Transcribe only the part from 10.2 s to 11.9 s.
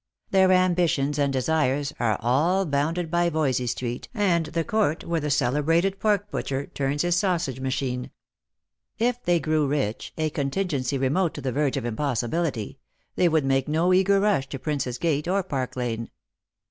contingency remote to the verge of